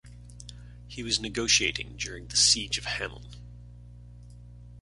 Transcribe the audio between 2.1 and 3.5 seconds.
the "Siege of Hameln".